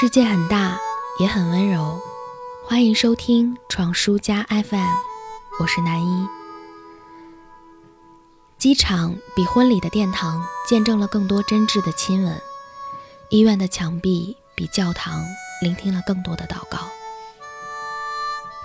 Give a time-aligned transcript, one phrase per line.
[0.00, 0.78] 世界很大，
[1.18, 2.00] 也很温柔。
[2.64, 4.88] 欢迎收听创书家 FM，
[5.60, 6.26] 我是南一。
[8.56, 12.40] 机场比婚礼的殿堂见证了更多真挚的亲吻，
[13.28, 15.22] 医院的墙壁比教堂
[15.60, 16.78] 聆听了更多的祷告。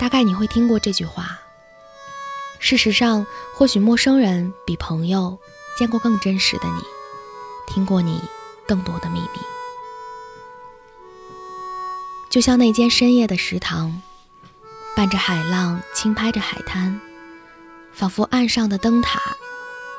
[0.00, 1.38] 大概你会听过这句话。
[2.58, 5.38] 事实上，或许陌生人比朋友
[5.78, 6.82] 见过更真实的你，
[7.72, 8.20] 听过你
[8.66, 9.38] 更多的秘密。
[12.30, 14.00] 就像那间深夜的食堂，
[14.94, 17.00] 伴着海浪轻拍着海滩，
[17.92, 19.20] 仿佛岸上的灯塔，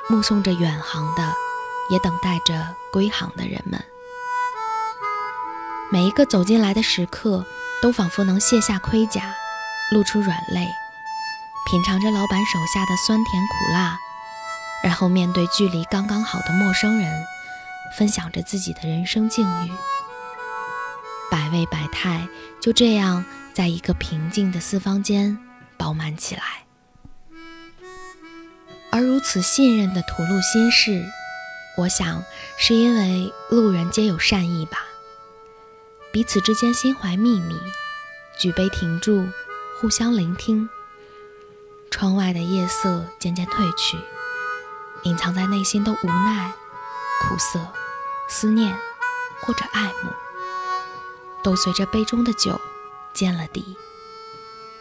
[0.08, 1.36] 目送着远航的，
[1.90, 3.84] 也等待着归航的人们。
[5.92, 7.46] 每一个走进来的食客，
[7.82, 9.24] 都仿佛能卸下盔甲，
[9.92, 10.66] 露出软肋，
[11.70, 14.00] 品尝着老板手下的酸甜苦辣，
[14.82, 17.12] 然后面对距离刚刚好的陌生人，
[18.00, 19.72] 分享着自己的人生境遇。
[21.32, 22.28] 百味百态
[22.60, 25.40] 就这样在一个平静的四方间
[25.78, 26.42] 饱满起来。
[28.92, 31.06] 而如此信任的吐露心事，
[31.78, 32.26] 我想
[32.58, 34.80] 是因为路人皆有善意吧。
[36.12, 37.58] 彼此之间心怀秘密，
[38.38, 39.26] 举杯停住，
[39.80, 40.68] 互相聆听。
[41.90, 43.96] 窗外的夜色渐渐褪去，
[45.04, 46.52] 隐藏在内心的无奈、
[47.22, 47.66] 苦涩、
[48.28, 48.76] 思念，
[49.42, 50.12] 或者爱慕。
[51.44, 52.60] 都随着杯中的酒
[53.14, 53.76] 见了底，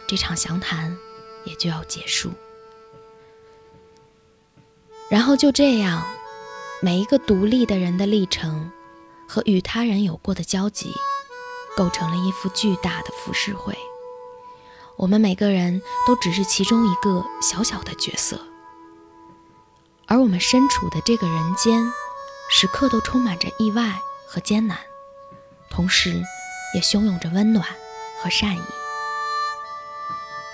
[0.07, 0.97] 这场详谈
[1.43, 2.31] 也就要结束。
[5.09, 6.05] 然后就这样，
[6.81, 8.71] 每一个独立的人的历程
[9.27, 10.93] 和与他人有过的交集，
[11.75, 13.75] 构成了一幅巨大的浮世绘。
[14.95, 18.39] 我们每个人都只是其中一个小小的角色，
[20.05, 21.83] 而我们身处的这个人间，
[22.49, 24.77] 时刻都充满着意外和艰难，
[25.69, 26.21] 同时。
[26.73, 27.65] 也汹涌着温暖
[28.21, 28.61] 和善意，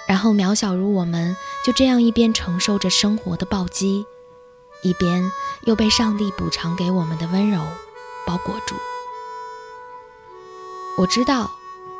[0.07, 1.35] 然后渺小如我们，
[1.65, 4.05] 就这样一边承受着生活的暴击，
[4.81, 5.31] 一边
[5.63, 7.61] 又被上帝补偿给我们的温柔
[8.25, 8.75] 包裹住。
[10.97, 11.51] 我知道，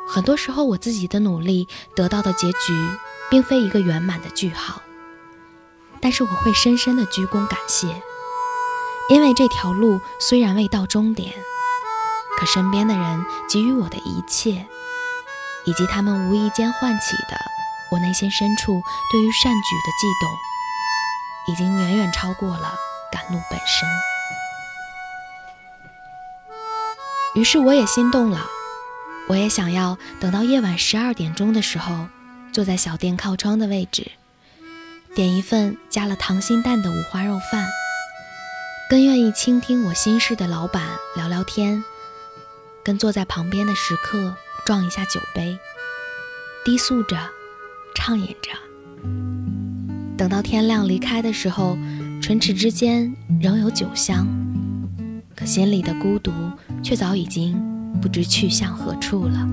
[0.07, 2.89] 很多时候我自己的努力得到的结局，
[3.29, 4.81] 并非一个圆满的句号，
[6.01, 7.87] 但是我会深深的鞠躬感谢，
[9.09, 11.31] 因为这条路虽然未到终点。
[12.37, 14.51] 可身边的人给予我的一切，
[15.65, 17.35] 以及他们无意间唤起的
[17.91, 18.79] 我内心深处
[19.11, 22.75] 对于善举的悸动，已经远远超过了
[23.11, 23.87] 赶路本身。
[27.33, 28.45] 于是我也心动了，
[29.27, 32.07] 我也想要等到夜晚十二点钟的时候，
[32.53, 34.11] 坐在小店靠窗的位置，
[35.15, 37.67] 点一份加了糖心蛋的五花肉饭，
[38.91, 40.83] 跟愿意倾听我心事的老板
[41.15, 41.83] 聊聊天。
[42.87, 44.33] 跟坐在旁边的食客
[44.65, 45.59] 撞一下酒杯，
[46.63, 47.17] 低诉着，
[47.93, 48.49] 畅饮着。
[50.15, 51.77] 等到天亮离开的时候，
[52.21, 54.25] 唇齿之间仍有酒香，
[55.35, 56.31] 可心里的孤独
[56.81, 57.61] 却早已经
[58.01, 59.47] 不知去向何处了。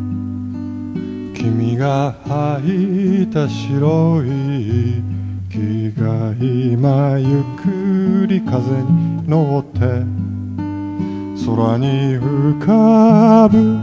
[11.46, 11.88] 空に
[12.18, 13.78] 浮かぶ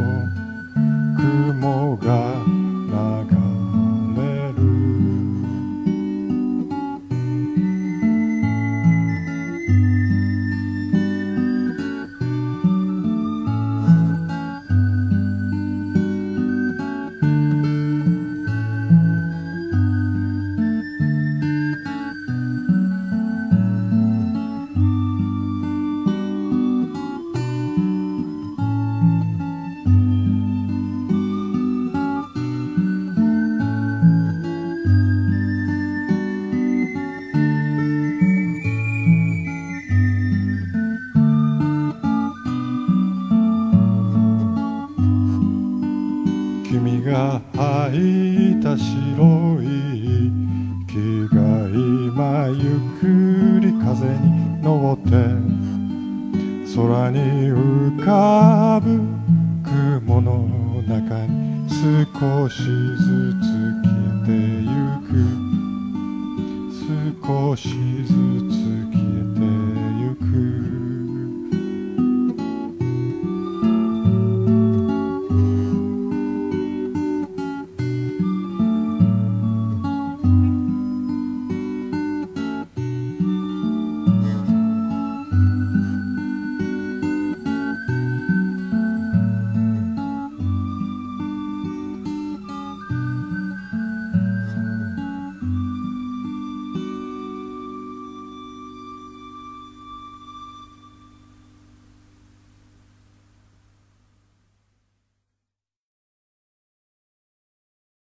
[50.87, 51.39] 気が
[51.69, 52.55] 今ゆ
[52.95, 53.05] っく
[53.61, 54.21] り風に
[54.61, 55.11] 登って
[56.75, 56.81] 空
[57.11, 57.19] に
[57.49, 57.61] 浮
[58.05, 58.09] か
[58.81, 58.85] ぶ
[59.99, 60.31] 雲の
[60.87, 60.95] 中
[61.27, 61.31] に
[61.69, 61.77] 少
[62.49, 63.05] しず
[63.41, 63.43] つ
[63.81, 63.83] 来
[64.25, 64.31] て
[64.61, 64.73] ゆ
[65.09, 65.11] く
[67.25, 67.67] 少し
[68.05, 68.30] ずつ